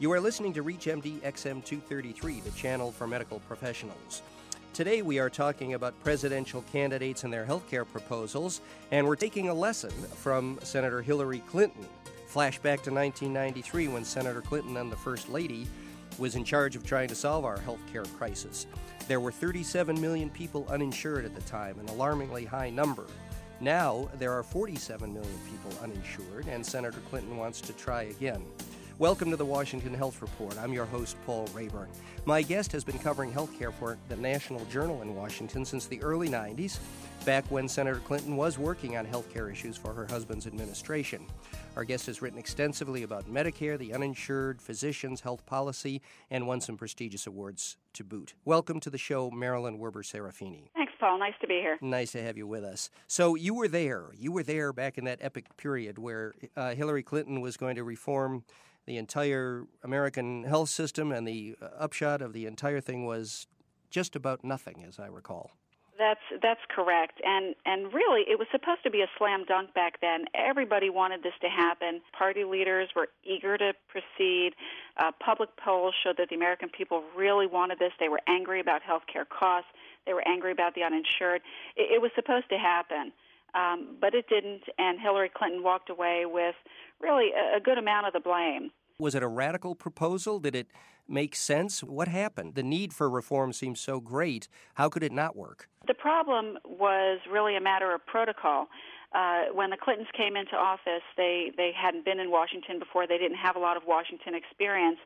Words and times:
You 0.00 0.10
are 0.10 0.20
listening 0.20 0.52
to 0.54 0.64
ReachMD 0.64 1.20
XM 1.20 1.64
233, 1.64 2.40
the 2.40 2.50
channel 2.50 2.90
for 2.90 3.06
medical 3.06 3.38
professionals. 3.38 4.22
Today 4.72 5.02
we 5.02 5.20
are 5.20 5.30
talking 5.30 5.74
about 5.74 5.94
presidential 6.02 6.62
candidates 6.72 7.22
and 7.22 7.32
their 7.32 7.44
health 7.44 7.70
care 7.70 7.84
proposals, 7.84 8.60
and 8.90 9.06
we're 9.06 9.14
taking 9.14 9.50
a 9.50 9.54
lesson 9.54 9.92
from 10.16 10.58
Senator 10.64 11.00
Hillary 11.00 11.44
Clinton. 11.48 11.86
Flashback 12.28 12.82
to 12.82 12.92
1993 12.92 13.86
when 13.86 14.04
Senator 14.04 14.40
Clinton, 14.40 14.78
and 14.78 14.90
the 14.90 14.96
First 14.96 15.28
Lady, 15.28 15.64
was 16.18 16.34
in 16.34 16.42
charge 16.42 16.74
of 16.74 16.84
trying 16.84 17.06
to 17.06 17.14
solve 17.14 17.44
our 17.44 17.60
health 17.60 17.80
care 17.92 18.04
crisis. 18.18 18.66
There 19.06 19.20
were 19.20 19.30
37 19.30 20.00
million 20.00 20.28
people 20.28 20.66
uninsured 20.70 21.24
at 21.24 21.36
the 21.36 21.42
time, 21.42 21.78
an 21.78 21.88
alarmingly 21.90 22.46
high 22.46 22.70
number. 22.70 23.06
Now, 23.60 24.10
there 24.18 24.32
are 24.32 24.42
47 24.42 25.14
million 25.14 25.38
people 25.48 25.70
uninsured, 25.80 26.48
and 26.48 26.66
Senator 26.66 26.98
Clinton 27.10 27.36
wants 27.36 27.60
to 27.60 27.72
try 27.74 28.02
again. 28.04 28.42
Welcome 29.00 29.28
to 29.32 29.36
the 29.36 29.44
Washington 29.44 29.92
Health 29.92 30.22
Report. 30.22 30.56
I'm 30.56 30.72
your 30.72 30.84
host, 30.84 31.16
Paul 31.26 31.48
Rayburn. 31.52 31.88
My 32.26 32.42
guest 32.42 32.70
has 32.70 32.84
been 32.84 33.00
covering 33.00 33.32
healthcare 33.32 33.72
for 33.72 33.98
the 34.08 34.14
National 34.14 34.64
Journal 34.66 35.02
in 35.02 35.16
Washington 35.16 35.64
since 35.64 35.86
the 35.86 36.00
early 36.00 36.28
90s, 36.28 36.78
back 37.24 37.44
when 37.50 37.66
Senator 37.66 37.98
Clinton 37.98 38.36
was 38.36 38.56
working 38.56 38.96
on 38.96 39.04
healthcare 39.04 39.50
issues 39.50 39.76
for 39.76 39.92
her 39.92 40.06
husband's 40.06 40.46
administration. 40.46 41.26
Our 41.74 41.82
guest 41.82 42.06
has 42.06 42.22
written 42.22 42.38
extensively 42.38 43.02
about 43.02 43.28
Medicare, 43.28 43.76
the 43.76 43.92
uninsured, 43.92 44.62
physicians, 44.62 45.22
health 45.22 45.44
policy, 45.44 46.00
and 46.30 46.46
won 46.46 46.60
some 46.60 46.76
prestigious 46.76 47.26
awards 47.26 47.76
to 47.94 48.04
boot. 48.04 48.34
Welcome 48.44 48.78
to 48.78 48.90
the 48.90 48.98
show, 48.98 49.28
Marilyn 49.28 49.80
Werber 49.80 50.04
Serafini. 50.04 50.68
Thanks, 50.72 50.92
Paul. 51.00 51.18
Nice 51.18 51.34
to 51.40 51.48
be 51.48 51.54
here. 51.54 51.78
Nice 51.80 52.12
to 52.12 52.22
have 52.22 52.38
you 52.38 52.46
with 52.46 52.62
us. 52.62 52.90
So, 53.08 53.34
you 53.34 53.54
were 53.54 53.66
there. 53.66 54.10
You 54.16 54.30
were 54.30 54.44
there 54.44 54.72
back 54.72 54.98
in 54.98 55.04
that 55.06 55.18
epic 55.20 55.56
period 55.56 55.98
where 55.98 56.32
uh, 56.56 56.76
Hillary 56.76 57.02
Clinton 57.02 57.40
was 57.40 57.56
going 57.56 57.74
to 57.74 57.82
reform 57.82 58.44
the 58.86 58.96
entire 58.96 59.66
American 59.82 60.44
health 60.44 60.68
system, 60.68 61.12
and 61.12 61.26
the 61.26 61.56
uh, 61.60 61.66
upshot 61.78 62.22
of 62.22 62.32
the 62.32 62.46
entire 62.46 62.80
thing 62.80 63.06
was 63.06 63.46
just 63.90 64.16
about 64.16 64.44
nothing, 64.44 64.84
as 64.86 64.98
I 64.98 65.06
recall. 65.06 65.52
That's 65.96 66.20
that's 66.42 66.60
correct, 66.74 67.20
and 67.24 67.54
and 67.64 67.94
really, 67.94 68.22
it 68.28 68.36
was 68.36 68.48
supposed 68.50 68.82
to 68.82 68.90
be 68.90 69.02
a 69.02 69.06
slam 69.16 69.44
dunk 69.46 69.74
back 69.74 70.00
then. 70.00 70.24
Everybody 70.34 70.90
wanted 70.90 71.22
this 71.22 71.34
to 71.40 71.48
happen. 71.48 72.00
Party 72.18 72.42
leaders 72.42 72.88
were 72.96 73.08
eager 73.22 73.56
to 73.56 73.74
proceed. 73.88 74.54
Uh, 74.96 75.12
public 75.24 75.50
polls 75.56 75.94
showed 76.02 76.16
that 76.16 76.30
the 76.30 76.34
American 76.34 76.68
people 76.68 77.04
really 77.16 77.46
wanted 77.46 77.78
this. 77.78 77.92
They 78.00 78.08
were 78.08 78.20
angry 78.26 78.58
about 78.58 78.82
health 78.82 79.04
care 79.10 79.24
costs. 79.24 79.70
They 80.04 80.14
were 80.14 80.26
angry 80.26 80.50
about 80.50 80.74
the 80.74 80.82
uninsured. 80.82 81.42
It, 81.76 81.94
it 81.94 82.02
was 82.02 82.10
supposed 82.16 82.48
to 82.50 82.58
happen, 82.58 83.12
um, 83.54 83.96
but 84.00 84.14
it 84.14 84.28
didn't. 84.28 84.62
And 84.78 85.00
Hillary 85.00 85.30
Clinton 85.34 85.62
walked 85.62 85.90
away 85.90 86.24
with 86.26 86.54
really 87.00 87.30
a, 87.32 87.58
a 87.58 87.60
good 87.60 87.78
amount 87.78 88.06
of 88.06 88.12
the 88.12 88.20
blame. 88.20 88.70
Was 88.98 89.14
it 89.14 89.22
a 89.22 89.28
radical 89.28 89.74
proposal? 89.74 90.38
Did 90.38 90.54
it 90.54 90.68
make 91.08 91.34
sense? 91.34 91.82
What 91.82 92.08
happened? 92.08 92.54
The 92.54 92.62
need 92.62 92.92
for 92.92 93.10
reform 93.10 93.52
seems 93.52 93.80
so 93.80 94.00
great. 94.00 94.48
How 94.74 94.88
could 94.88 95.02
it 95.02 95.12
not 95.12 95.36
work? 95.36 95.68
The 95.86 95.94
problem 95.94 96.58
was 96.64 97.20
really 97.30 97.56
a 97.56 97.60
matter 97.60 97.92
of 97.94 98.04
protocol. 98.06 98.68
Uh, 99.14 99.44
when 99.52 99.70
the 99.70 99.76
Clintons 99.76 100.08
came 100.16 100.34
into 100.36 100.56
office, 100.56 101.02
they 101.16 101.52
they 101.56 101.70
hadn't 101.72 102.04
been 102.04 102.18
in 102.18 102.32
Washington 102.32 102.80
before. 102.80 103.06
They 103.06 103.18
didn't 103.18 103.36
have 103.36 103.54
a 103.54 103.60
lot 103.60 103.76
of 103.76 103.84
Washington 103.86 104.34
experience, 104.34 104.98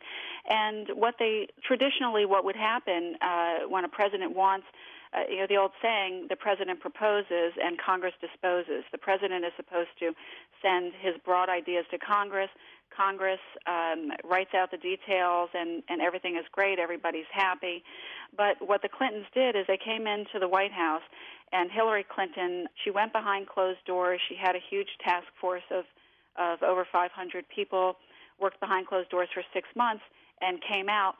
and 0.48 0.88
what 0.94 1.16
they 1.18 1.48
traditionally 1.62 2.24
what 2.24 2.42
would 2.42 2.56
happen 2.56 3.16
uh, 3.20 3.68
when 3.68 3.84
a 3.84 3.88
president 3.88 4.34
wants 4.34 4.66
uh, 5.14 5.24
you 5.28 5.38
know 5.38 5.46
the 5.48 5.56
old 5.56 5.72
saying 5.82 6.26
the 6.28 6.36
president 6.36 6.80
proposes 6.80 7.52
and 7.62 7.78
congress 7.78 8.14
disposes. 8.20 8.84
The 8.92 8.98
president 8.98 9.44
is 9.44 9.52
supposed 9.56 9.90
to 10.00 10.12
send 10.62 10.92
his 11.00 11.14
broad 11.24 11.48
ideas 11.48 11.84
to 11.90 11.98
congress. 11.98 12.50
Congress 12.94 13.40
um, 13.66 14.10
writes 14.24 14.50
out 14.54 14.70
the 14.70 14.78
details 14.78 15.50
and 15.54 15.82
and 15.88 16.00
everything 16.00 16.36
is 16.36 16.44
great 16.52 16.78
everybody's 16.78 17.30
happy. 17.32 17.82
But 18.36 18.56
what 18.60 18.82
the 18.82 18.88
clintons 18.88 19.26
did 19.32 19.56
is 19.56 19.64
they 19.66 19.78
came 19.78 20.06
into 20.06 20.38
the 20.38 20.48
white 20.48 20.72
house 20.72 21.04
and 21.52 21.70
hillary 21.70 22.04
clinton 22.04 22.66
she 22.84 22.90
went 22.90 23.12
behind 23.12 23.48
closed 23.48 23.84
doors. 23.86 24.20
She 24.28 24.36
had 24.36 24.56
a 24.56 24.60
huge 24.70 24.88
task 25.04 25.26
force 25.40 25.66
of 25.70 25.84
of 26.36 26.62
over 26.62 26.86
500 26.90 27.44
people 27.48 27.96
worked 28.38 28.60
behind 28.60 28.86
closed 28.86 29.10
doors 29.10 29.28
for 29.34 29.42
6 29.52 29.68
months 29.74 30.04
and 30.40 30.60
came 30.62 30.88
out 30.88 31.14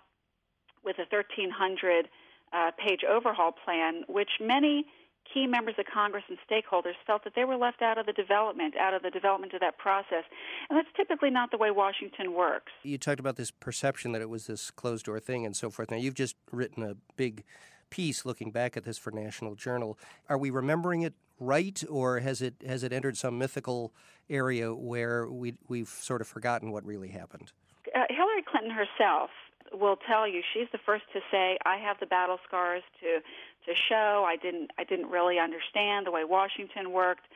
with 0.85 0.97
a 0.99 1.07
1300 1.11 2.09
uh, 2.53 2.71
page 2.79 3.01
overhaul 3.09 3.53
plan, 3.53 4.03
which 4.09 4.31
many 4.41 4.87
key 5.33 5.47
members 5.47 5.75
of 5.79 5.85
Congress 5.93 6.25
and 6.29 6.39
stakeholders 6.51 6.95
felt 7.07 7.25
that 7.25 7.35
they 7.35 7.45
were 7.45 7.57
left 7.57 7.83
out 7.83 7.99
of 7.99 8.07
the 8.07 8.13
development, 8.13 8.75
out 8.77 8.95
of 8.95 9.03
the 9.03 9.11
development 9.11 9.53
of 9.53 9.61
that 9.61 9.79
process. 9.79 10.25
And 10.71 10.79
that's 10.79 10.89
typically 10.97 11.31
not 11.31 11.51
the 11.51 11.59
way 11.59 11.71
Washington 11.71 12.35
works. 12.35 12.73
You 12.83 12.99
talked 12.99 13.21
about 13.21 13.37
this 13.37 13.51
perception 13.51 14.13
that 14.13 14.23
it 14.23 14.31
was 14.31 14.47
this 14.47 14.71
closed 14.71 15.05
door 15.07 15.21
thing 15.21 15.45
and 15.45 15.57
so 15.57 15.71
forth. 15.71 15.91
Now, 15.91 15.99
you've 15.99 16.15
just 16.15 16.37
written 16.51 16.83
a 16.83 16.97
big 17.17 17.45
piece 17.91 18.25
looking 18.25 18.51
back 18.51 18.77
at 18.77 18.85
this 18.85 18.99
for 18.99 19.11
National 19.11 19.55
Journal. 19.55 19.99
Are 20.29 20.39
we 20.39 20.51
remembering 20.51 21.03
it 21.03 21.15
right, 21.41 21.83
or 21.89 22.21
has 22.21 22.43
it 22.43 22.55
has 22.67 22.83
it 22.83 22.93
entered 22.93 23.17
some 23.17 23.39
mythical 23.39 23.93
area 24.29 24.75
where 24.75 25.27
we 25.27 25.55
we've 25.69 25.89
sort 25.89 26.21
of 26.21 26.27
forgotten 26.27 26.71
what 26.71 26.85
really 26.85 27.09
happened? 27.09 27.53
Uh, 27.95 28.01
Hillary 28.11 28.43
Clinton 28.47 28.71
herself 28.71 29.31
will 29.73 29.97
tell 29.97 30.27
you 30.27 30.43
she's 30.55 30.69
the 30.73 30.79
first 30.85 31.05
to 31.13 31.21
say 31.31 31.59
I 31.65 31.77
have 31.77 31.99
the 32.01 32.07
battle 32.07 32.39
scars 32.47 32.83
to 33.01 33.21
to 33.67 33.79
show 33.89 34.25
I 34.27 34.37
didn't 34.37 34.71
I 34.79 34.85
didn't 34.85 35.11
really 35.11 35.39
understand 35.39 36.07
the 36.07 36.11
way 36.11 36.25
Washington 36.25 36.93
worked 36.93 37.27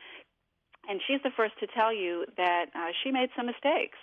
and 0.87 1.01
she's 1.07 1.21
the 1.23 1.31
first 1.35 1.53
to 1.59 1.67
tell 1.67 1.93
you 1.93 2.25
that 2.37 2.65
uh, 2.75 2.91
she 3.03 3.11
made 3.11 3.29
some 3.35 3.45
mistakes. 3.45 3.97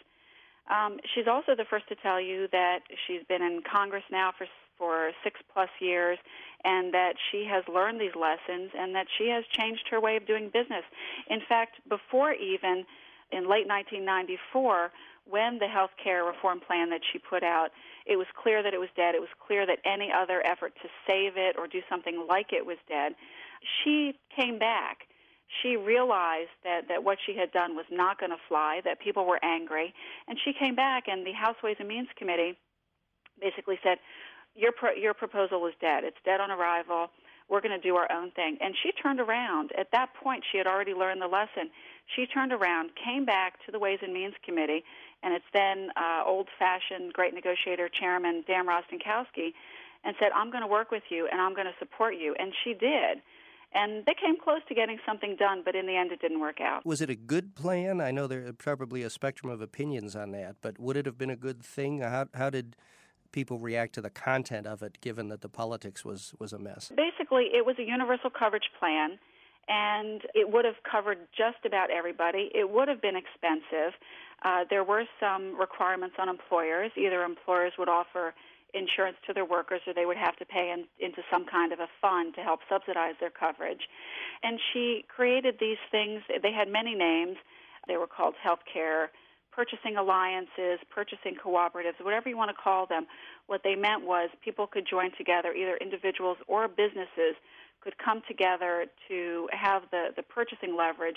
Um, 0.71 0.99
she's 1.15 1.27
also 1.27 1.55
the 1.57 1.65
first 1.69 1.89
to 1.89 1.97
tell 1.97 2.21
you 2.21 2.49
that 2.53 2.81
she's 3.07 3.23
been 3.29 3.43
in 3.43 3.61
Congress 3.71 4.05
now 4.11 4.33
for 4.37 4.47
for 4.79 5.13
six 5.23 5.39
plus 5.53 5.69
years, 5.79 6.19
and 6.65 6.95
that 6.95 7.13
she 7.31 7.45
has 7.45 7.63
learned 7.69 8.01
these 8.01 8.17
lessons, 8.17 8.71
and 8.75 8.95
that 8.95 9.07
she 9.19 9.29
has 9.29 9.45
changed 9.53 9.87
her 9.91 10.01
way 10.01 10.17
of 10.17 10.27
doing 10.27 10.49
business. 10.49 10.85
In 11.29 11.41
fact, 11.47 11.77
before 11.87 12.33
even 12.33 12.87
in 13.31 13.43
late 13.43 13.69
1994, 13.69 14.91
when 15.31 15.59
the 15.59 15.69
health 15.69 15.91
care 16.03 16.25
reform 16.25 16.61
plan 16.61 16.91
that 16.91 17.01
she 17.13 17.19
put 17.19 17.43
out 17.43 17.71
it 18.07 18.17
was 18.17 18.27
clear 18.35 18.63
that 18.63 18.75
it 18.75 18.81
was 18.81 18.89
dead. 18.97 19.15
It 19.15 19.21
was 19.21 19.31
clear 19.47 19.67
that 19.67 19.79
any 19.85 20.11
other 20.11 20.45
effort 20.45 20.75
to 20.83 20.89
save 21.07 21.37
it 21.37 21.57
or 21.57 21.67
do 21.67 21.81
something 21.89 22.27
like 22.29 22.53
it 22.53 22.65
was 22.65 22.79
dead. 22.89 23.15
She 23.85 24.19
came 24.35 24.59
back. 24.59 25.07
She 25.63 25.77
realized 25.77 26.55
that, 26.65 26.89
that 26.89 27.05
what 27.05 27.19
she 27.25 27.37
had 27.37 27.53
done 27.53 27.77
was 27.77 27.87
not 27.91 28.19
going 28.19 28.31
to 28.31 28.39
fly, 28.49 28.81
that 28.85 29.01
people 29.01 29.27
were 29.27 29.39
angry, 29.45 29.93
and 30.29 30.39
she 30.45 30.53
came 30.53 30.77
back, 30.77 31.05
and 31.09 31.27
the 31.27 31.33
House 31.33 31.57
Ways 31.63 31.77
and 31.81 31.89
Means 31.89 32.09
Committee 32.17 32.57
basically 33.41 33.79
said, 33.83 33.99
your, 34.55 34.73
pro- 34.73 34.95
your 34.95 35.15
proposal 35.15 35.61
was 35.61 35.75
dead. 35.81 36.05
It's 36.05 36.17
dead 36.25 36.41
on 36.41 36.51
arrival. 36.51 37.11
We're 37.51 37.61
going 37.61 37.79
to 37.79 37.87
do 37.87 37.97
our 37.97 38.11
own 38.13 38.31
thing. 38.31 38.59
And 38.61 38.75
she 38.81 38.93
turned 38.93 39.21
around. 39.21 39.73
At 39.77 39.89
that 39.93 40.15
point, 40.15 40.45
she 40.51 40.59
had 40.59 40.67
already 40.67 40.95
learned 40.95 41.21
the 41.21 41.27
lesson. 41.27 41.71
She 42.15 42.27
turned 42.27 42.53
around, 42.53 42.91
came 43.05 43.25
back 43.25 43.65
to 43.67 43.73
the 43.73 43.79
Ways 43.79 43.99
and 44.03 44.13
Means 44.13 44.35
Committee, 44.45 44.85
and 45.23 45.35
it's 45.35 45.45
then 45.53 45.91
uh, 45.97 46.23
old-fashioned 46.25 47.13
great 47.13 47.35
negotiator 47.35 47.89
chairman 47.89 48.45
Dan 48.47 48.67
Rostenkowski, 48.67 49.53
and 50.03 50.17
said, 50.19 50.31
"I'm 50.35 50.51
going 50.51 50.63
to 50.63 50.67
work 50.67 50.91
with 50.91 51.03
you 51.11 51.29
and 51.31 51.41
I'm 51.41 51.55
going 51.55 51.67
to 51.67 51.79
support 51.79 52.15
you," 52.17 52.35
and 52.39 52.53
she 52.65 52.73
did. 52.73 53.21
And 53.73 54.05
they 54.07 54.15
came 54.15 54.37
close 54.43 54.63
to 54.69 54.75
getting 54.75 54.99
something 55.07 55.37
done, 55.37 55.63
but 55.65 55.77
in 55.77 55.87
the 55.87 55.97
end, 55.97 56.11
it 56.11 56.21
didn't 56.21 56.41
work 56.41 56.61
out. 56.61 56.85
Was 56.85 57.01
it 57.01 57.11
a 57.11 57.15
good 57.15 57.55
plan? 57.55 58.01
I 58.01 58.11
know 58.11 58.27
there's 58.27 58.53
probably 58.59 59.03
a 59.03 59.11
spectrum 59.11 59.53
of 59.53 59.61
opinions 59.61 60.17
on 60.17 60.33
that, 60.33 60.57
but 60.61 60.81
would 60.81 60.97
it 60.97 61.07
have 61.07 61.17
been 61.17 61.31
a 61.31 61.37
good 61.37 61.63
thing? 61.63 62.01
How, 62.01 62.27
how 62.35 62.51
did 62.51 62.75
people 63.33 63.59
react 63.59 63.95
to 63.95 64.01
the 64.01 64.11
content 64.11 64.67
of 64.67 64.83
it, 64.83 65.01
given 65.01 65.29
that 65.29 65.41
the 65.41 65.49
politics 65.49 66.05
was, 66.05 66.35
was 66.39 66.53
a 66.53 66.59
mess? 66.59 66.93
Basically, 66.97 67.49
it 67.55 67.65
was 67.65 67.77
a 67.79 67.85
universal 67.85 68.31
coverage 68.31 68.71
plan 68.79 69.19
and 69.69 70.23
it 70.35 70.51
would 70.51 70.65
have 70.65 70.83
covered 70.91 71.19
just 71.37 71.65
about 71.65 71.91
everybody. 71.91 72.51
It 72.55 72.69
would 72.69 72.89
have 72.89 73.01
been 73.01 73.17
expensive. 73.17 73.95
Uh, 74.43 74.65
there 74.69 74.83
were 74.83 75.05
some 75.21 75.59
requirements 75.59 76.17
on 76.19 76.29
employers. 76.29 76.91
Either 76.97 77.23
employers 77.23 77.73
would 77.79 77.89
offer 77.89 78.35
insurance 78.75 79.17
to 79.27 79.33
their 79.33 79.45
workers 79.45 79.81
or 79.87 79.95
they 79.95 80.07
would 80.07 80.17
have 80.17 80.37
to 80.37 80.45
pay 80.45 80.75
in, 80.75 80.85
into 81.05 81.23
some 81.31 81.45
kind 81.47 81.73
of 81.73 81.81
a 81.81 81.89
fund 82.01 82.35
to 82.35 82.41
help 82.41 82.61
subsidize 82.69 83.15
their 83.21 83.31
coverage. 83.31 83.83
And 84.43 84.59
she 84.73 85.05
created 85.09 85.57
these 85.61 85.79
things. 85.91 86.23
They 86.43 86.53
had 86.53 86.69
many 86.69 86.95
names. 86.95 87.37
They 87.87 87.97
were 87.97 88.07
called 88.07 88.35
healthcare 88.45 89.07
purchasing 89.53 89.97
alliances, 89.97 90.79
purchasing 90.91 91.35
cooperatives, 91.35 92.03
whatever 92.03 92.29
you 92.29 92.37
want 92.37 92.51
to 92.51 92.57
call 92.63 92.87
them. 92.87 93.07
What 93.47 93.63
they 93.65 93.75
meant 93.75 94.05
was 94.05 94.31
people 94.45 94.67
could 94.67 94.87
join 94.89 95.11
together, 95.17 95.53
either 95.53 95.77
individuals 95.77 96.39
or 96.47 96.69
businesses 96.69 97.35
could 97.81 97.95
come 97.99 98.23
together 98.29 98.87
to 99.09 99.49
have 99.53 99.83
the, 99.91 100.09
the 100.15 100.23
purchasing 100.23 100.77
leverage 100.77 101.17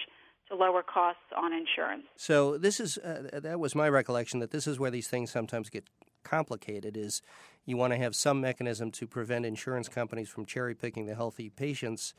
to 0.49 0.55
lower 0.55 0.83
costs 0.83 1.21
on 1.35 1.53
insurance. 1.53 2.03
So 2.15 2.57
this 2.57 2.79
is 2.79 2.97
uh, 2.97 3.39
that 3.41 3.59
was 3.59 3.75
my 3.75 3.89
recollection 3.89 4.39
that 4.39 4.51
this 4.51 4.67
is 4.67 4.79
where 4.79 4.91
these 4.91 5.07
things 5.07 5.31
sometimes 5.31 5.69
get 5.69 5.85
complicated 6.23 6.97
is 6.97 7.21
you 7.65 7.77
want 7.77 7.93
to 7.93 7.97
have 7.97 8.15
some 8.15 8.41
mechanism 8.41 8.91
to 8.91 9.07
prevent 9.07 9.45
insurance 9.45 9.89
companies 9.89 10.29
from 10.29 10.45
cherry 10.45 10.73
picking 10.73 11.05
the 11.05 11.15
healthy 11.15 11.49
patients 11.49 12.13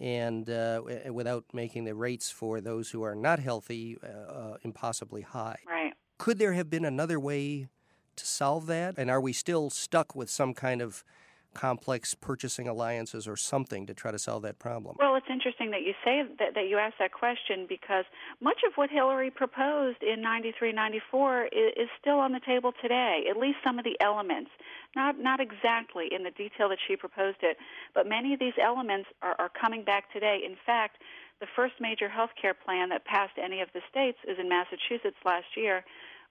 and 0.00 0.48
uh, 0.48 0.82
without 1.10 1.44
making 1.52 1.84
the 1.84 1.94
rates 1.94 2.30
for 2.30 2.60
those 2.60 2.90
who 2.90 3.02
are 3.02 3.14
not 3.14 3.38
healthy 3.38 3.98
uh, 4.02 4.06
uh, 4.06 4.56
impossibly 4.62 5.22
high. 5.22 5.58
Right. 5.66 5.92
Could 6.18 6.38
there 6.38 6.52
have 6.52 6.70
been 6.70 6.84
another 6.84 7.18
way 7.20 7.68
to 8.16 8.26
solve 8.26 8.66
that? 8.66 8.94
And 8.96 9.10
are 9.10 9.20
we 9.20 9.32
still 9.32 9.70
stuck 9.70 10.14
with 10.14 10.30
some 10.30 10.54
kind 10.54 10.80
of 10.80 11.04
complex 11.54 12.14
purchasing 12.14 12.68
alliances 12.68 13.28
or 13.28 13.36
something 13.36 13.86
to 13.86 13.94
try 13.94 14.10
to 14.10 14.18
solve 14.18 14.42
that 14.42 14.58
problem? 14.58 14.96
Well, 14.98 15.14
it's 15.16 15.26
interesting 15.30 15.70
that 15.70 15.82
you 15.82 15.94
say 16.04 16.22
that, 16.38 16.54
that 16.54 16.68
you 16.68 16.78
ask 16.78 16.94
that 16.98 17.12
question 17.12 17.66
because 17.68 18.04
much 18.40 18.60
of 18.66 18.72
what 18.76 18.90
Hillary 18.90 19.30
proposed 19.30 20.02
in 20.02 20.20
93, 20.20 20.72
94 20.72 21.44
is, 21.44 21.50
is 21.76 21.88
still 22.00 22.18
on 22.18 22.32
the 22.32 22.40
table 22.40 22.72
today, 22.80 23.24
at 23.28 23.36
least 23.36 23.58
some 23.64 23.78
of 23.78 23.84
the 23.84 23.96
elements. 24.00 24.50
Not, 24.94 25.18
not 25.18 25.40
exactly 25.40 26.08
in 26.14 26.22
the 26.22 26.30
detail 26.30 26.68
that 26.68 26.78
she 26.86 26.96
proposed 26.96 27.38
it, 27.42 27.56
but 27.94 28.06
many 28.06 28.34
of 28.34 28.40
these 28.40 28.52
elements 28.62 29.08
are, 29.22 29.34
are 29.38 29.48
coming 29.48 29.84
back 29.84 30.12
today. 30.12 30.40
In 30.44 30.56
fact, 30.66 30.98
the 31.40 31.46
first 31.56 31.74
major 31.80 32.08
health 32.08 32.30
care 32.40 32.54
plan 32.54 32.90
that 32.90 33.04
passed 33.04 33.34
any 33.42 33.60
of 33.62 33.68
the 33.74 33.80
states 33.90 34.18
is 34.28 34.38
in 34.38 34.48
Massachusetts 34.48 35.16
last 35.24 35.56
year 35.56 35.84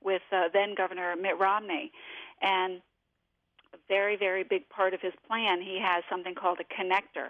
with 0.04 0.22
uh, 0.32 0.50
then 0.54 0.74
Governor 0.76 1.16
Mitt 1.16 1.38
Romney. 1.40 1.92
And 2.42 2.82
very, 3.88 4.16
very 4.16 4.44
big 4.44 4.68
part 4.70 4.94
of 4.94 5.02
his 5.02 5.14
plan, 5.28 5.62
he 5.62 5.80
has 5.82 6.04
something 6.10 6.36
called 6.36 6.60
a 6.60 6.82
connector. 6.82 7.30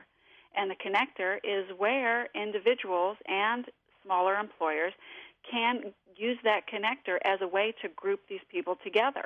And 0.56 0.70
the 0.70 0.76
connector 0.76 1.38
is 1.44 1.66
where 1.78 2.28
individuals 2.36 3.18
and 3.28 3.66
smaller 4.04 4.36
employers 4.36 4.94
can 5.50 5.94
use 6.16 6.38
that 6.44 6.62
connector 6.68 7.18
as 7.24 7.40
a 7.42 7.48
way 7.48 7.74
to 7.82 7.88
group 7.90 8.22
these 8.30 8.42
people 8.52 8.78
together. 8.84 9.26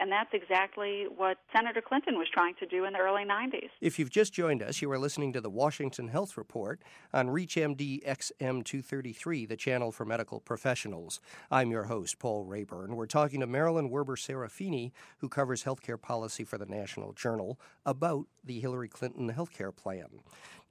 And 0.00 0.10
that's 0.10 0.30
exactly 0.32 1.04
what 1.14 1.36
Senator 1.54 1.82
Clinton 1.82 2.16
was 2.16 2.26
trying 2.32 2.54
to 2.54 2.66
do 2.66 2.86
in 2.86 2.94
the 2.94 2.98
early 2.98 3.24
90s. 3.24 3.68
If 3.82 3.98
you've 3.98 4.08
just 4.08 4.32
joined 4.32 4.62
us, 4.62 4.80
you 4.80 4.90
are 4.90 4.98
listening 4.98 5.34
to 5.34 5.42
the 5.42 5.50
Washington 5.50 6.08
Health 6.08 6.38
Report 6.38 6.80
on 7.12 7.28
ReachMD 7.28 8.02
XM233, 8.06 9.46
the 9.46 9.56
channel 9.56 9.92
for 9.92 10.06
medical 10.06 10.40
professionals. 10.40 11.20
I'm 11.50 11.70
your 11.70 11.84
host, 11.84 12.18
Paul 12.18 12.44
Rayburn. 12.44 12.96
We're 12.96 13.04
talking 13.04 13.40
to 13.40 13.46
Marilyn 13.46 13.90
Werber 13.90 14.16
Serafini, 14.16 14.92
who 15.18 15.28
covers 15.28 15.64
healthcare 15.64 16.00
policy 16.00 16.44
for 16.44 16.56
the 16.56 16.64
National 16.64 17.12
Journal, 17.12 17.60
about 17.84 18.24
the 18.42 18.58
Hillary 18.58 18.88
Clinton 18.88 19.30
healthcare 19.30 19.74
plan 19.76 20.20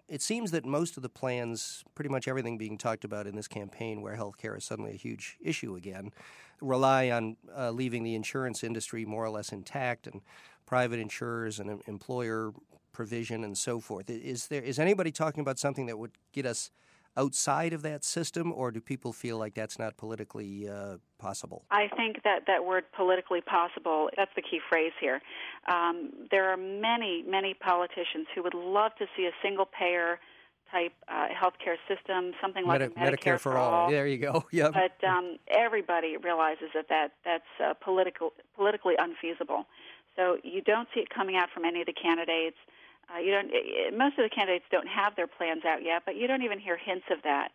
it 0.10 0.22
seems 0.22 0.52
that 0.52 0.66
most 0.66 0.98
of 0.98 1.04
the 1.04 1.10
plans, 1.10 1.84
pretty 1.94 2.10
much 2.10 2.28
everything 2.28 2.58
being 2.58 2.78
talked 2.78 3.04
about 3.06 3.28
in 3.28 3.36
this 3.36 3.48
campaign, 3.48 4.02
where 4.02 4.16
healthcare 4.16 4.58
is 4.58 4.66
suddenly 4.66 4.92
a 4.92 4.98
huge 4.98 5.38
issue 5.40 5.76
again, 5.76 6.12
rely 6.62 7.10
on 7.12 7.38
uh, 7.56 7.70
leaving 7.70 8.04
the 8.04 8.16
insurance 8.16 8.64
industry 8.64 9.06
more 9.06 9.24
or 9.24 9.30
less 9.30 9.52
intact 9.52 10.08
and 10.08 10.22
private 10.66 11.00
insurers 11.00 11.60
and 11.60 11.82
employer 11.88 12.52
provision 12.92 13.44
and 13.44 13.58
so 13.58 13.80
forth. 13.80 14.10
Is 14.10 14.48
there 14.48 14.62
is 14.62 14.80
anybody 14.80 15.12
talking 15.12 15.42
about 15.42 15.60
something 15.60 15.86
that 15.86 15.98
would 15.98 16.18
get 16.34 16.46
us 16.46 16.72
outside 17.16 17.74
of 17.74 17.82
that 17.84 18.04
system, 18.04 18.52
or 18.52 18.72
do 18.72 18.82
people 18.82 19.14
feel 19.14 19.38
like 19.38 19.54
that's 19.54 19.80
not 19.80 19.96
politically 19.98 20.68
uh, 20.68 20.98
possible? 21.20 21.64
I 21.70 21.88
think 21.96 22.24
that 22.24 22.44
that 22.48 22.66
word 22.66 22.86
politically 22.96 23.42
possible, 23.42 24.10
that's 24.18 24.32
the 24.36 24.42
key 24.42 24.60
phrase 24.70 24.94
here. 25.00 25.22
Um, 25.68 26.12
there 26.32 26.50
are 26.50 26.58
many, 26.58 27.24
many 27.28 27.54
politicians 27.54 28.28
who 28.34 28.42
would 28.44 28.56
love 28.56 28.94
to 29.00 29.06
see 29.16 29.26
a 29.26 29.32
single 29.44 29.66
payer 29.66 30.20
type 30.72 30.94
uh, 31.08 31.28
healthcare 31.30 31.78
system, 31.88 32.32
something 32.42 32.66
like 32.66 32.80
Medi- 32.80 32.94
Medicare, 32.94 33.36
Medicare, 33.36 33.40
for, 33.40 33.58
all. 33.58 33.74
all. 33.74 33.90
There 33.92 34.08
you 34.08 34.18
go. 34.18 34.46
Yep. 34.52 34.74
But 34.74 35.08
um, 35.08 35.38
everybody 35.48 36.18
realizes 36.18 36.70
that, 36.74 36.90
that 36.90 37.12
that's 37.26 37.44
uh, 37.64 37.74
political, 37.84 38.34
politically 38.56 38.96
unfeasible. 38.98 39.66
So 40.16 40.38
you 40.44 40.62
don't 40.62 40.88
see 40.94 41.02
it 41.02 41.10
coming 41.10 41.38
out 41.38 41.50
from 41.54 41.66
any 41.66 41.82
of 41.82 41.88
the 41.88 41.94
candidates. 41.94 42.58
Uh, 43.14 43.20
you 43.20 43.32
don't. 43.32 43.50
It, 43.52 43.98
most 43.98 44.18
of 44.20 44.24
the 44.24 44.30
candidates 44.30 44.66
don't 44.72 44.88
have 44.88 45.16
their 45.16 45.28
plans 45.28 45.64
out 45.66 45.84
yet, 45.84 46.04
but 46.06 46.16
you 46.16 46.28
don't 46.28 46.44
even 46.44 46.60
hear 46.60 46.78
hints 46.78 47.06
of 47.12 47.20
that. 47.24 47.50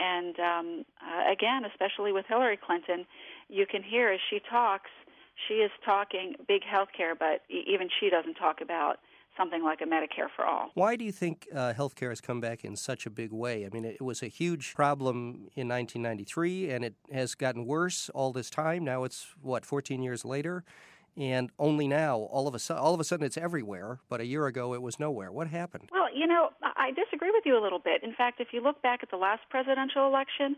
And 0.00 0.40
um, 0.40 0.84
uh, 1.02 1.30
again, 1.30 1.64
especially 1.64 2.12
with 2.12 2.24
Hillary 2.26 2.56
Clinton, 2.56 3.04
you 3.48 3.66
can 3.66 3.82
hear 3.82 4.08
as 4.10 4.20
she 4.30 4.40
talks, 4.50 4.90
she 5.46 5.54
is 5.54 5.70
talking 5.84 6.34
big 6.48 6.62
health 6.64 6.88
care, 6.96 7.14
but 7.14 7.42
even 7.50 7.88
she 8.00 8.08
doesn't 8.08 8.34
talk 8.34 8.60
about 8.62 8.96
something 9.36 9.62
like 9.62 9.80
a 9.80 9.84
Medicare 9.84 10.28
for 10.34 10.44
all. 10.44 10.70
Why 10.74 10.96
do 10.96 11.04
you 11.04 11.12
think 11.12 11.48
uh, 11.54 11.72
health 11.72 11.94
care 11.94 12.08
has 12.08 12.20
come 12.20 12.40
back 12.40 12.64
in 12.64 12.76
such 12.76 13.06
a 13.06 13.10
big 13.10 13.32
way? 13.32 13.64
I 13.64 13.68
mean, 13.70 13.84
it 13.84 14.00
was 14.00 14.22
a 14.22 14.26
huge 14.26 14.74
problem 14.74 15.48
in 15.54 15.68
1993, 15.68 16.70
and 16.70 16.84
it 16.84 16.94
has 17.12 17.34
gotten 17.34 17.66
worse 17.66 18.10
all 18.14 18.32
this 18.32 18.50
time. 18.50 18.84
Now 18.84 19.04
it's, 19.04 19.28
what, 19.42 19.64
14 19.64 20.02
years 20.02 20.24
later? 20.24 20.64
And 21.16 21.50
only 21.58 21.88
now 21.88 22.18
all 22.18 22.46
of 22.46 22.54
a 22.54 22.58
sudden 22.58 22.82
all 22.82 22.94
of 22.94 23.00
a 23.00 23.04
sudden 23.04 23.24
it's 23.24 23.36
everywhere 23.36 23.98
but 24.08 24.20
a 24.20 24.26
year 24.26 24.46
ago 24.46 24.74
it 24.74 24.82
was 24.82 24.98
nowhere. 24.98 25.30
What 25.32 25.48
happened? 25.48 25.88
Well 25.92 26.08
you 26.14 26.26
know 26.26 26.50
i 26.62 26.90
disagree 26.90 27.30
with 27.30 27.44
you 27.44 27.58
a 27.58 27.62
little 27.62 27.78
bit. 27.78 28.02
In 28.02 28.12
fact 28.14 28.40
if 28.40 28.48
you 28.52 28.62
look 28.62 28.82
back 28.82 29.00
at 29.02 29.10
the 29.10 29.16
last 29.16 29.42
presidential 29.50 30.06
election 30.06 30.56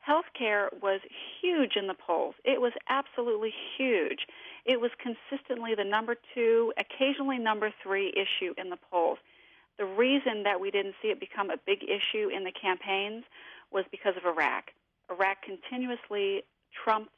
health 0.00 0.26
care 0.38 0.70
was 0.82 1.00
huge 1.40 1.72
in 1.76 1.86
the 1.86 1.94
polls. 1.94 2.34
It 2.44 2.60
was 2.60 2.72
absolutely 2.88 3.52
huge. 3.76 4.26
It 4.64 4.80
was 4.80 4.90
consistently 5.02 5.74
the 5.74 5.84
number 5.84 6.16
2 6.34 6.72
occasionally 6.78 7.38
number 7.38 7.70
3 7.82 8.12
issue 8.14 8.54
in 8.58 8.70
the 8.70 8.78
polls. 8.90 9.18
The 9.78 9.84
reason 9.86 10.44
that 10.44 10.60
we 10.60 10.70
didn't 10.70 10.94
see 11.02 11.08
it 11.08 11.18
become 11.18 11.50
a 11.50 11.56
big 11.66 11.82
issue 11.82 12.28
in 12.28 12.44
the 12.44 12.52
campaigns 12.52 13.24
was 13.72 13.84
because 13.90 14.14
of 14.16 14.24
iraq. 14.24 14.70
Iraq 15.10 15.42
continuously 15.42 16.44
trumped 16.84 17.12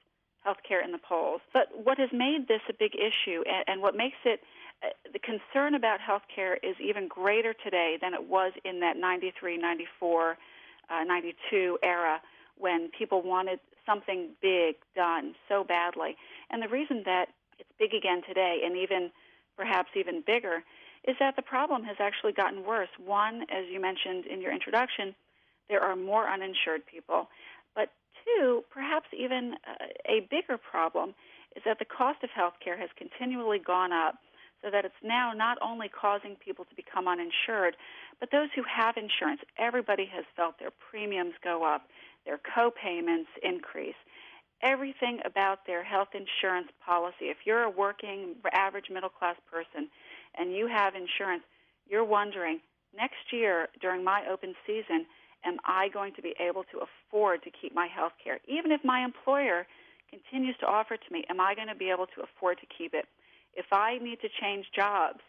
healthcare 0.47 0.85
in 0.85 0.93
the 0.93 0.99
polls. 0.99 1.41
But 1.53 1.69
what 1.85 1.99
has 1.99 2.11
made 2.13 2.49
this 2.49 2.61
a 2.69 2.73
big 2.73 2.93
issue 2.95 3.43
and, 3.47 3.65
and 3.67 3.83
what 3.83 3.97
makes 3.97 4.17
it 4.25 4.41
uh, 4.83 4.89
the 5.13 5.19
concern 5.19 5.75
about 5.75 6.01
healthcare 6.01 6.57
is 6.63 6.77
even 6.81 7.09
greater 7.09 7.55
today 7.55 7.97
than 8.01 8.13
it 8.13 8.29
was 8.29 8.53
in 8.65 8.81
that 8.81 8.97
93, 8.97 9.57
94, 9.57 10.37
uh, 10.91 11.05
92 11.05 11.79
era 11.83 12.21
when 12.59 12.91
people 12.97 13.23
wanted 13.23 13.59
something 13.87 14.31
big 14.43 14.77
done 14.95 15.35
so 15.49 15.65
badly. 15.65 16.17
And 16.51 16.63
the 16.63 16.69
reason 16.69 17.03
that 17.07 17.29
it's 17.59 17.69
big 17.79 17.95
again 17.95 18.21
today 18.29 18.61
and 18.65 18.77
even 18.77 19.11
perhaps 19.57 19.89
even 19.97 20.23
bigger 20.27 20.63
is 21.09 21.17
that 21.21 21.37
the 21.37 21.43
problem 21.43 21.85
has 21.85 21.97
actually 21.99 22.33
gotten 22.33 22.65
worse. 22.65 22.89
One, 23.03 23.43
as 23.43 23.65
you 23.71 23.81
mentioned 23.81 24.27
in 24.27 24.43
your 24.43 24.53
introduction, 24.53 25.15
there 25.69 25.81
are 25.81 25.97
more 25.97 26.29
uninsured 26.29 26.85
people 26.87 27.29
two, 28.26 28.64
perhaps 28.70 29.06
even 29.17 29.55
uh, 29.67 29.87
a 30.06 30.26
bigger 30.31 30.58
problem, 30.58 31.14
is 31.55 31.62
that 31.64 31.78
the 31.78 31.87
cost 31.87 32.23
of 32.23 32.31
health 32.31 32.55
care 32.62 32.76
has 32.76 32.90
continually 32.99 33.58
gone 33.58 33.93
up 33.93 34.17
so 34.62 34.70
that 34.70 34.84
it's 34.84 35.02
now 35.02 35.32
not 35.32 35.58
only 35.62 35.88
causing 35.88 36.34
people 36.37 36.64
to 36.64 36.75
become 36.75 37.06
uninsured, 37.08 37.76
but 38.19 38.31
those 38.32 38.49
who 38.55 38.62
have 38.64 38.96
insurance, 38.96 39.40
everybody 39.58 40.06
has 40.12 40.25
felt 40.34 40.58
their 40.58 40.73
premiums 40.90 41.34
go 41.44 41.64
up, 41.64 41.82
their 42.25 42.40
co-payments 42.55 43.31
increase. 43.43 43.94
Everything 44.62 45.20
about 45.25 45.67
their 45.67 45.84
health 45.84 46.08
insurance 46.14 46.69
policy, 46.84 47.28
if 47.28 47.37
you're 47.44 47.62
a 47.62 47.70
working 47.70 48.34
average 48.52 48.87
middle 48.90 49.11
class 49.11 49.37
person 49.52 49.88
and 50.38 50.52
you 50.52 50.66
have 50.66 50.95
insurance, 50.95 51.42
you're 51.88 52.04
wondering, 52.04 52.61
next 52.97 53.30
year 53.30 53.68
during 53.80 54.02
my 54.02 54.25
open 54.30 54.54
season, 54.66 55.06
am 55.45 55.59
I 55.64 55.88
going 55.88 56.14
to 56.14 56.23
be 56.23 56.35
able 56.40 56.64
to 56.73 56.81
afford 56.83 57.43
to 57.45 57.50
keep 57.50 57.75
my 57.75 57.87
health 57.87 58.12
care? 58.23 58.38
Even 58.49 58.73
if 58.73 58.81
my 58.85 59.05
employer 59.05 59.66
continues 60.11 60.57
to 60.61 60.66
offer 60.66 60.95
it 60.95 61.00
to 61.07 61.12
me, 61.12 61.25
am 61.28 61.40
I 61.40 61.55
going 61.55 61.69
to 61.69 61.75
be 61.75 61.90
able 61.90 62.07
to 62.07 62.23
afford 62.23 62.59
to 62.61 62.66
keep 62.66 62.95
it? 62.95 63.07
If 63.55 63.66
I 63.73 63.99
need 63.99 64.21
to 64.21 64.28
change 64.40 64.66
jobs, 64.75 65.21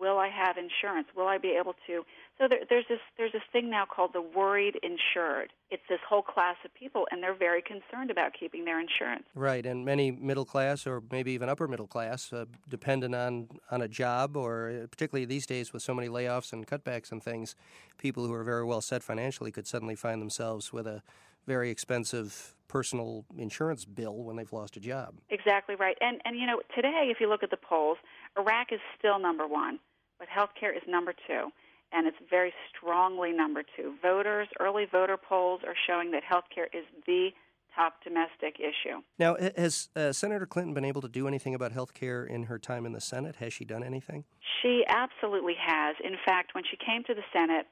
will 0.00 0.18
I 0.18 0.28
have 0.28 0.56
insurance? 0.56 1.08
Will 1.16 1.26
I 1.26 1.38
be 1.38 1.56
able 1.58 1.74
to? 1.86 2.04
So 2.38 2.46
there, 2.48 2.60
there's 2.68 2.84
this 2.88 3.00
there's 3.16 3.32
this 3.32 3.42
thing 3.52 3.70
now 3.70 3.84
called 3.84 4.12
the 4.12 4.22
worried 4.22 4.78
insured. 4.82 5.52
It's 5.70 5.82
this 5.88 5.98
whole 6.08 6.22
class 6.22 6.56
of 6.64 6.72
people, 6.74 7.06
and 7.10 7.22
they're 7.22 7.34
very 7.34 7.62
concerned 7.62 8.10
about 8.10 8.32
keeping 8.38 8.64
their 8.64 8.80
insurance. 8.80 9.24
Right, 9.34 9.64
and 9.66 9.84
many 9.84 10.10
middle 10.10 10.44
class 10.44 10.86
or 10.86 11.02
maybe 11.10 11.32
even 11.32 11.48
upper 11.48 11.68
middle 11.68 11.86
class, 11.86 12.32
uh, 12.32 12.44
dependent 12.68 13.14
on 13.14 13.48
on 13.70 13.82
a 13.82 13.88
job, 13.88 14.36
or 14.36 14.70
uh, 14.70 14.86
particularly 14.86 15.26
these 15.26 15.46
days 15.46 15.72
with 15.72 15.82
so 15.82 15.94
many 15.94 16.08
layoffs 16.08 16.52
and 16.52 16.66
cutbacks 16.66 17.10
and 17.10 17.22
things, 17.22 17.54
people 17.98 18.26
who 18.26 18.32
are 18.32 18.44
very 18.44 18.64
well 18.64 18.80
set 18.80 19.02
financially 19.02 19.50
could 19.50 19.66
suddenly 19.66 19.94
find 19.94 20.22
themselves 20.22 20.72
with 20.72 20.86
a 20.86 21.02
very 21.46 21.70
expensive 21.70 22.54
personal 22.68 23.24
insurance 23.36 23.86
bill 23.86 24.22
when 24.22 24.36
they've 24.36 24.52
lost 24.52 24.76
a 24.76 24.80
job. 24.80 25.14
Exactly 25.30 25.74
right. 25.74 25.96
And 26.00 26.20
and 26.24 26.38
you 26.38 26.46
know, 26.46 26.60
today 26.74 27.08
if 27.10 27.16
you 27.20 27.28
look 27.28 27.42
at 27.42 27.50
the 27.50 27.56
polls, 27.56 27.96
Iraq 28.38 28.68
is 28.72 28.80
still 28.96 29.18
number 29.18 29.46
1, 29.48 29.80
but 30.18 30.28
healthcare 30.28 30.74
is 30.74 30.82
number 30.86 31.12
2 31.26 31.50
and 31.92 32.06
it's 32.06 32.16
very 32.28 32.52
strongly 32.68 33.32
number 33.32 33.62
2. 33.76 33.94
Voters, 34.02 34.48
early 34.60 34.84
voter 34.90 35.16
polls 35.16 35.62
are 35.66 35.74
showing 35.86 36.10
that 36.10 36.22
healthcare 36.22 36.66
is 36.72 36.84
the 37.06 37.30
top 37.74 38.02
domestic 38.02 38.58
issue. 38.58 39.00
Now, 39.18 39.36
has 39.56 39.88
uh, 39.94 40.12
Senator 40.12 40.46
Clinton 40.46 40.74
been 40.74 40.84
able 40.84 41.00
to 41.00 41.08
do 41.08 41.28
anything 41.28 41.54
about 41.54 41.72
health 41.72 41.94
care 41.94 42.24
in 42.24 42.44
her 42.44 42.58
time 42.58 42.84
in 42.84 42.92
the 42.92 43.00
Senate? 43.00 43.36
Has 43.36 43.52
she 43.52 43.64
done 43.64 43.84
anything? 43.84 44.24
She 44.62 44.84
absolutely 44.88 45.54
has. 45.60 45.96
In 46.02 46.16
fact, 46.26 46.54
when 46.54 46.64
she 46.68 46.76
came 46.76 47.04
to 47.04 47.14
the 47.14 47.22
Senate, 47.32 47.66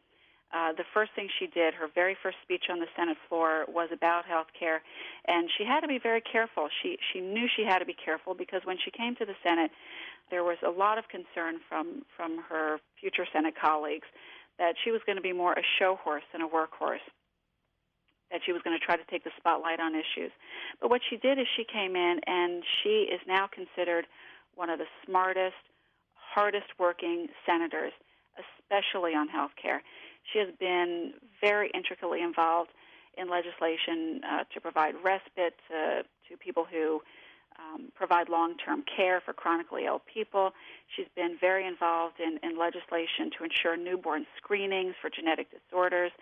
uh, 0.55 0.73
the 0.73 0.85
first 0.95 1.13
thing 1.15 1.29
she 1.39 1.47
did, 1.49 1.75
her 1.75 1.89
very 1.95 2.17
first 2.23 2.39
speech 2.43 2.65
on 2.71 2.79
the 2.79 2.87
Senate 2.97 3.19
floor, 3.29 3.65
was 3.69 3.89
about 3.93 4.25
health 4.27 4.47
care, 4.59 4.83
and 5.27 5.51
she 5.59 5.65
had 5.65 5.81
to 5.81 5.89
be 5.89 5.99
very 5.99 6.21
careful. 6.21 6.69
She 6.83 6.99
she 7.13 7.21
knew 7.21 7.49
she 7.57 7.65
had 7.65 7.81
to 7.81 7.85
be 7.87 7.95
careful 7.95 8.35
because 8.35 8.63
when 8.65 8.79
she 8.85 8.91
came 8.91 9.17
to 9.17 9.25
the 9.27 9.35
Senate, 9.43 9.71
there 10.31 10.45
was 10.45 10.59
a 10.67 10.71
lot 10.71 10.99
of 10.99 11.09
concern 11.09 11.59
from 11.69 12.03
from 12.17 12.39
her 12.49 12.79
future 13.01 13.27
Senate 13.33 13.55
colleagues 13.61 14.07
that 14.59 14.75
she 14.85 14.91
was 14.91 15.01
going 15.05 15.17
to 15.17 15.23
be 15.23 15.33
more 15.33 15.53
a 15.55 15.63
show 15.79 15.97
horse 16.03 16.25
than 16.33 16.43
a 16.43 16.49
workhorse. 16.49 17.05
that 18.31 18.41
she 18.45 18.53
was 18.53 18.63
going 18.63 18.79
to 18.79 18.85
try 18.85 18.97
to 18.97 19.05
take 19.11 19.25
the 19.25 19.31
spotlight 19.37 19.81
on 19.81 19.95
issues. 19.95 20.33
But 20.81 20.91
what 20.91 21.01
she 21.09 21.17
did 21.17 21.39
is 21.39 21.47
she 21.57 21.65
came 21.65 21.95
in 21.97 22.21
and 22.27 22.63
she 22.83 23.07
is 23.13 23.21
now 23.27 23.47
considered 23.47 24.07
one 24.55 24.71
of 24.71 24.79
the 24.79 24.87
smartest, 25.07 25.55
hardest 26.15 26.67
working 26.79 27.29
senators, 27.47 27.93
especially 28.37 29.15
on 29.15 29.29
health 29.29 29.53
care. 29.61 29.83
She 30.33 30.39
has 30.39 30.49
been 30.59 31.15
very 31.41 31.71
intricately 31.75 32.23
involved 32.23 32.71
in 33.17 33.29
legislation 33.29 34.21
uh, 34.25 34.45
to 34.53 34.61
provide 34.61 34.95
respite 35.03 35.55
to, 35.71 36.03
to 36.29 36.37
people 36.39 36.67
who 36.71 37.01
um, 37.59 37.91
provide 37.95 38.29
long 38.29 38.57
term 38.59 38.85
care 38.85 39.21
for 39.21 39.33
chronically 39.33 39.87
ill 39.87 40.03
people. 40.13 40.53
She's 40.95 41.07
been 41.17 41.37
very 41.41 41.67
involved 41.67 42.21
in, 42.21 42.39
in 42.43 42.59
legislation 42.59 43.31
to 43.39 43.45
ensure 43.45 43.77
newborn 43.77 44.27
screenings 44.37 44.95
for 45.01 45.09
genetic 45.09 45.49
disorders. 45.51 46.13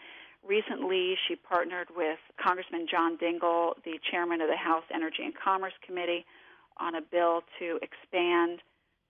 Recently, 0.47 1.17
she 1.27 1.37
partnered 1.37 1.89
with 1.97 2.19
Congressman 2.41 2.87
John 2.89 3.17
Dingell, 3.17 3.73
the 3.85 3.99
chairman 4.11 4.41
of 4.43 4.49
the 4.49 4.57
House 4.57 4.85
Energy 4.95 5.25
and 5.25 5.35
Commerce 5.35 5.73
Committee, 5.85 6.27
on 6.77 6.95
a 6.95 7.01
bill 7.01 7.43
to 7.59 7.79
expand 7.83 8.61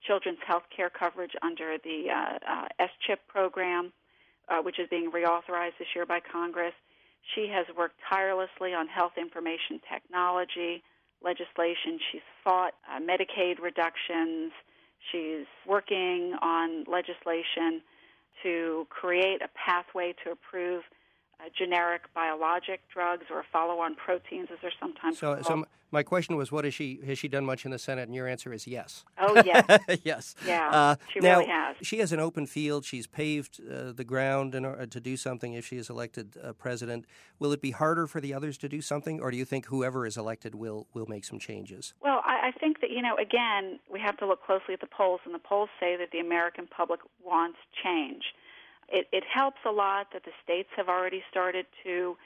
children's 0.05 0.39
health 0.45 0.63
care 0.75 0.89
coverage 0.89 1.31
under 1.41 1.77
the 1.83 2.05
uh, 2.09 2.37
uh, 2.49 2.67
SCHIP 2.79 3.27
program, 3.27 3.91
uh, 4.49 4.61
which 4.61 4.79
is 4.79 4.87
being 4.89 5.11
reauthorized 5.11 5.77
this 5.79 5.87
year 5.95 6.05
by 6.05 6.19
Congress. 6.19 6.73
She 7.33 7.47
has 7.51 7.65
worked 7.75 7.95
tirelessly 8.09 8.73
on 8.73 8.87
health 8.87 9.13
information 9.17 9.81
technology 9.91 10.83
legislation. 11.23 11.99
She's 12.11 12.21
fought 12.43 12.73
uh, 12.89 12.99
Medicaid 12.99 13.59
reductions. 13.59 14.51
She's 15.11 15.45
working 15.67 16.35
on 16.41 16.83
legislation 16.85 17.81
to 18.43 18.85
create 18.89 19.41
a 19.41 19.49
pathway 19.55 20.13
to 20.23 20.31
approve 20.31 20.83
uh, 21.39 21.49
generic 21.57 22.01
biologic 22.13 22.81
drugs 22.93 23.25
or 23.31 23.43
follow-on 23.51 23.95
proteins, 23.95 24.49
as 24.51 24.59
they're 24.61 24.71
sometimes 24.79 25.19
so, 25.19 25.33
called. 25.33 25.45
So, 25.45 25.65
my 25.91 26.03
question 26.03 26.35
was, 26.35 26.51
what 26.51 26.65
has 26.65 26.73
she 26.73 26.99
has 27.05 27.17
she 27.17 27.27
done 27.27 27.45
much 27.45 27.63
in 27.63 27.71
the 27.71 27.79
Senate? 27.79 28.03
And 28.03 28.15
your 28.15 28.27
answer 28.27 28.51
is 28.51 28.67
yes. 28.67 29.05
Oh 29.17 29.41
yes, 29.45 29.79
yes. 30.03 30.35
Yeah, 30.45 30.69
uh, 30.69 30.95
she 31.13 31.19
now, 31.19 31.39
really 31.39 31.49
has. 31.49 31.75
She 31.81 31.99
has 31.99 32.11
an 32.11 32.19
open 32.19 32.47
field. 32.47 32.83
She's 32.83 33.07
paved 33.07 33.61
uh, 33.61 33.93
the 33.93 34.03
ground 34.03 34.55
in 34.55 34.65
order 34.65 34.85
to 34.87 34.99
do 34.99 35.15
something. 35.15 35.53
If 35.53 35.65
she 35.65 35.77
is 35.77 35.89
elected 35.89 36.35
uh, 36.43 36.53
president, 36.53 37.05
will 37.39 37.53
it 37.53 37.61
be 37.61 37.71
harder 37.71 38.07
for 38.07 38.19
the 38.19 38.33
others 38.33 38.57
to 38.59 38.69
do 38.69 38.81
something, 38.81 39.21
or 39.21 39.31
do 39.31 39.37
you 39.37 39.45
think 39.45 39.67
whoever 39.67 40.05
is 40.05 40.17
elected 40.17 40.55
will 40.55 40.87
will 40.93 41.05
make 41.07 41.23
some 41.23 41.39
changes? 41.39 41.93
Well, 42.01 42.21
I, 42.25 42.47
I 42.47 42.51
think 42.51 42.81
that 42.81 42.89
you 42.89 43.01
know, 43.01 43.15
again, 43.15 43.79
we 43.89 43.99
have 44.01 44.17
to 44.17 44.27
look 44.27 44.43
closely 44.43 44.73
at 44.73 44.81
the 44.81 44.87
polls, 44.87 45.21
and 45.23 45.33
the 45.33 45.39
polls 45.39 45.69
say 45.79 45.95
that 45.95 46.11
the 46.11 46.19
American 46.19 46.67
public 46.67 46.99
wants 47.23 47.57
change. 47.83 48.23
It, 48.89 49.07
it 49.11 49.23
helps 49.31 49.57
a 49.65 49.71
lot 49.71 50.07
that 50.13 50.23
the 50.23 50.31
states 50.43 50.69
have 50.75 50.89
already 50.89 51.23
started 51.29 51.65
to 51.83 52.17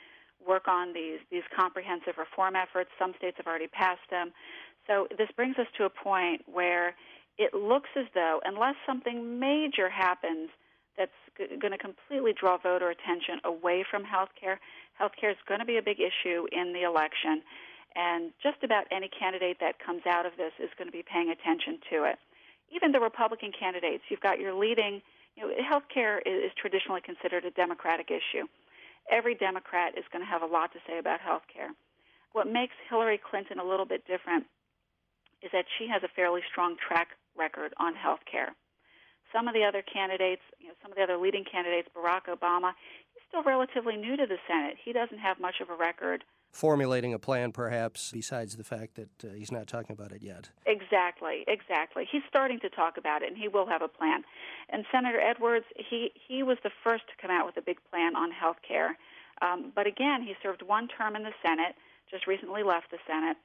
work 0.46 0.68
on 0.68 0.94
these 0.94 1.20
these 1.32 1.44
comprehensive 1.56 2.18
reform 2.18 2.56
efforts. 2.56 2.90
Some 2.98 3.14
states 3.18 3.38
have 3.38 3.48
already 3.48 3.68
passed 3.68 4.10
them. 4.10 4.32
So 4.88 5.08
this 5.18 5.30
brings 5.36 5.58
us 5.58 5.68
to 5.78 5.86
a 5.86 5.90
point 5.90 6.42
where 6.52 6.96
it 7.38 7.54
looks 7.54 7.90
as 7.96 8.06
though, 8.14 8.42
unless 8.44 8.76
something 8.86 9.40
major 9.40 9.90
happens 9.90 10.50
that's 10.98 11.12
g- 11.38 11.56
going 11.58 11.72
to 11.72 11.78
completely 11.78 12.34
draw 12.34 12.58
voter 12.58 12.90
attention 12.90 13.40
away 13.44 13.86
from 13.90 14.04
health 14.04 14.30
care, 14.40 14.60
health 14.94 15.14
care 15.20 15.30
is 15.30 15.38
going 15.48 15.60
to 15.60 15.66
be 15.66 15.78
a 15.78 15.82
big 15.82 16.00
issue 16.00 16.46
in 16.52 16.74
the 16.74 16.84
election. 16.84 17.42
And 17.96 18.32
just 18.44 18.64
about 18.64 18.86
any 18.92 19.10
candidate 19.10 19.58
that 19.62 19.80
comes 19.80 20.06
out 20.06 20.26
of 20.26 20.34
this 20.38 20.52
is 20.60 20.70
going 20.78 20.88
to 20.88 20.92
be 20.92 21.04
paying 21.04 21.30
attention 21.30 21.80
to 21.92 22.04
it. 22.04 22.20
Even 22.72 22.92
the 22.92 23.00
Republican 23.00 23.52
candidates, 23.58 24.04
you've 24.10 24.20
got 24.20 24.40
your 24.40 24.54
leading 24.54 25.02
you 25.50 25.58
know, 25.58 25.64
health 25.68 25.84
care 25.94 26.20
is 26.20 26.52
traditionally 26.60 27.02
considered 27.02 27.46
a 27.46 27.52
Democratic 27.52 28.10
issue. 28.12 28.48
Every 29.12 29.36
Democrat 29.36 29.98
is 29.98 30.06
going 30.12 30.24
to 30.24 30.30
have 30.30 30.42
a 30.42 30.46
lot 30.46 30.72
to 30.74 30.80
say 30.88 31.00
about 31.00 31.20
health 31.20 31.44
care. 31.52 31.70
What 32.34 32.48
makes 32.48 32.74
Hillary 32.90 33.20
Clinton 33.20 33.60
a 33.60 33.64
little 33.64 33.86
bit 33.86 34.06
different 34.06 34.46
is 35.42 35.50
that 35.52 35.66
she 35.78 35.88
has 35.88 36.04
a 36.04 36.08
fairly 36.16 36.42
strong 36.52 36.76
track 36.76 37.10
record 37.38 37.74
on 37.78 37.96
health 37.96 38.20
care. 38.30 38.54
Some 39.34 39.48
of 39.48 39.54
the 39.54 39.64
other 39.64 39.82
candidates, 39.82 40.42
you 40.60 40.68
know, 40.68 40.74
some 40.82 40.92
of 40.92 40.98
the 40.98 41.04
other 41.04 41.18
leading 41.18 41.46
candidates, 41.46 41.88
Barack 41.96 42.26
Obama, 42.28 42.74
he's 43.14 43.24
still 43.28 43.44
relatively 43.44 43.96
new 43.96 44.18
to 44.18 44.26
the 44.26 44.38
Senate. 44.48 44.76
He 44.84 44.92
doesn't 44.92 45.20
have 45.20 45.40
much 45.40 45.62
of 45.62 45.70
a 45.70 45.76
record 45.76 46.24
formulating 46.52 47.14
a 47.14 47.20
plan, 47.20 47.52
perhaps, 47.52 48.12
besides 48.12 48.56
the 48.56 48.64
fact 48.64 48.96
that 48.96 49.10
uh, 49.24 49.34
he's 49.34 49.52
not 49.52 49.68
talking 49.68 49.94
about 49.94 50.12
it 50.12 50.22
yet. 50.22 50.50
Exactly, 50.66 51.44
exactly. 51.48 52.08
He's 52.12 52.24
starting 52.28 52.60
to 52.62 52.70
talk 52.70 52.98
about 52.98 53.22
it, 53.22 53.30
and 53.30 53.38
he 53.38 53.48
will 53.48 53.68
have 53.68 53.82
a 53.82 53.88
plan. 53.88 54.24
And 54.70 54.86
Senator 54.92 55.20
Edwards, 55.20 55.66
he, 55.76 56.12
he 56.16 56.44
was 56.44 56.58
the 56.64 56.72
first 56.84 57.04
to 57.08 57.14
come 57.22 57.32
out 57.32 57.46
with 57.46 57.58
a 57.58 57.62
big 57.62 57.78
plan 57.92 58.16
on 58.16 58.32
health 58.32 58.58
care. 58.68 58.98
Um, 59.42 59.72
but 59.74 59.88
again, 59.88 60.24
he 60.24 60.34
served 60.42 60.62
one 60.62 60.88
term 60.88 61.16
in 61.16 61.24
the 61.24 61.34
Senate, 61.46 61.76
just 62.10 62.28
recently 62.28 62.64
left 62.64 62.92
the 62.92 62.98
Senate. 63.08 63.38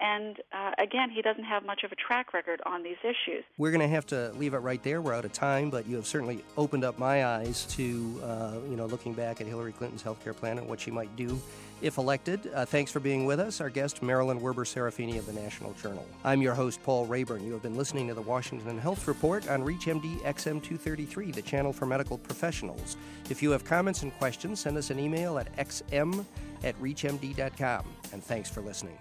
And 0.00 0.36
uh, 0.52 0.72
again, 0.78 1.10
he 1.10 1.22
doesn't 1.22 1.44
have 1.44 1.64
much 1.64 1.82
of 1.82 1.92
a 1.92 1.96
track 1.96 2.34
record 2.34 2.60
on 2.66 2.82
these 2.82 2.98
issues. 3.02 3.44
We're 3.56 3.70
going 3.70 3.80
to 3.80 3.88
have 3.88 4.06
to 4.06 4.30
leave 4.32 4.54
it 4.54 4.58
right 4.58 4.82
there. 4.82 5.00
We're 5.00 5.14
out 5.14 5.24
of 5.24 5.32
time, 5.32 5.70
but 5.70 5.86
you 5.86 5.96
have 5.96 6.06
certainly 6.06 6.44
opened 6.56 6.84
up 6.84 6.98
my 6.98 7.24
eyes 7.24 7.64
to, 7.70 8.20
uh, 8.22 8.52
you 8.68 8.76
know, 8.76 8.86
looking 8.86 9.14
back 9.14 9.40
at 9.40 9.46
Hillary 9.46 9.72
Clinton's 9.72 10.02
health 10.02 10.22
care 10.22 10.34
plan 10.34 10.58
and 10.58 10.68
what 10.68 10.80
she 10.80 10.90
might 10.90 11.14
do 11.16 11.40
if 11.82 11.98
elected. 11.98 12.50
Uh, 12.54 12.64
thanks 12.64 12.90
for 12.90 13.00
being 13.00 13.24
with 13.24 13.40
us. 13.40 13.60
Our 13.60 13.70
guest, 13.70 14.02
Marilyn 14.02 14.40
Werber 14.40 14.66
Serafini 14.66 15.18
of 15.18 15.26
the 15.26 15.32
National 15.32 15.72
Journal. 15.74 16.06
I'm 16.24 16.42
your 16.42 16.54
host, 16.54 16.82
Paul 16.82 17.06
Rayburn. 17.06 17.44
You 17.44 17.52
have 17.52 17.62
been 17.62 17.76
listening 17.76 18.08
to 18.08 18.14
the 18.14 18.22
Washington 18.22 18.78
Health 18.78 19.06
Report 19.08 19.48
on 19.48 19.62
ReachMD 19.62 20.20
XM233, 20.22 21.34
the 21.34 21.42
channel 21.42 21.72
for 21.72 21.86
medical 21.86 22.18
professionals. 22.18 22.96
If 23.30 23.42
you 23.42 23.50
have 23.50 23.64
comments 23.64 24.02
and 24.02 24.12
questions, 24.14 24.60
send 24.60 24.76
us 24.76 24.90
an 24.90 24.98
email 24.98 25.38
at 25.38 25.54
xm 25.56 26.24
at 26.64 26.80
reachmd.com. 26.80 27.84
And 28.12 28.24
thanks 28.24 28.50
for 28.50 28.60
listening. 28.62 28.96